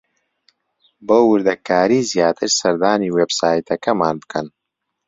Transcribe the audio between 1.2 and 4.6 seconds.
وردەکاریی زیاتر سەردانی وێبسایتەکەمان بکەن.